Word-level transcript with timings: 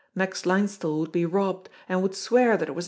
Max 0.15 0.47
Linesthal 0.47 0.97
would 0.97 1.11
be 1.11 1.27
robbed, 1.27 1.69
and 1.87 2.01
would 2.01 2.15
swear 2.15 2.57
that 2.57 2.67
it 2.69 2.71
was 2.71 2.79